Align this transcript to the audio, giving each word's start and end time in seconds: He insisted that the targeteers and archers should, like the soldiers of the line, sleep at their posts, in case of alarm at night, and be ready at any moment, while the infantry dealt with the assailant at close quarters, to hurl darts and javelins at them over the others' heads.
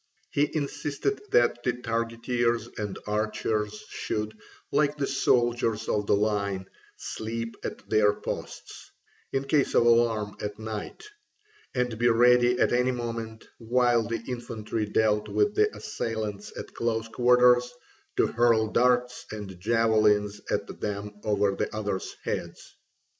He 0.31 0.49
insisted 0.55 1.21
that 1.29 1.61
the 1.61 1.73
targeteers 1.73 2.69
and 2.79 2.97
archers 3.05 3.83
should, 3.89 4.35
like 4.71 4.97
the 4.97 5.05
soldiers 5.05 5.87
of 5.87 6.07
the 6.07 6.15
line, 6.15 6.67
sleep 6.97 7.55
at 7.63 7.87
their 7.87 8.11
posts, 8.11 8.89
in 9.31 9.43
case 9.43 9.75
of 9.75 9.85
alarm 9.85 10.37
at 10.41 10.57
night, 10.57 11.03
and 11.75 11.99
be 11.99 12.09
ready 12.09 12.59
at 12.59 12.73
any 12.73 12.89
moment, 12.91 13.45
while 13.59 14.01
the 14.07 14.23
infantry 14.27 14.87
dealt 14.87 15.29
with 15.29 15.53
the 15.53 15.71
assailant 15.75 16.51
at 16.57 16.73
close 16.73 17.07
quarters, 17.07 17.71
to 18.17 18.25
hurl 18.25 18.69
darts 18.69 19.27
and 19.29 19.59
javelins 19.59 20.41
at 20.49 20.65
them 20.81 21.13
over 21.23 21.51
the 21.55 21.71
others' 21.75 22.15
heads. 22.23 22.73